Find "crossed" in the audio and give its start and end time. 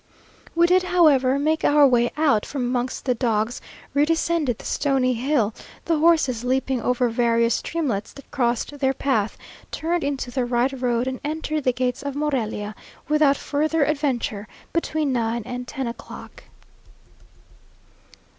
8.31-8.79